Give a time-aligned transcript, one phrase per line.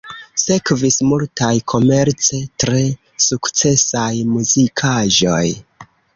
[0.43, 2.81] Sekvis multaj komerce tre
[3.27, 5.45] sukcesaj muzikaĵoj.